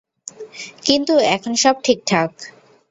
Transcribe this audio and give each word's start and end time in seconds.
কিন্তু 0.85 1.13
এখন 1.27 1.53
সব 1.55 1.75
ঠিকঠাক। 1.83 2.31